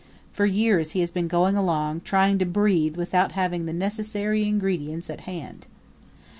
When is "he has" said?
0.93-1.11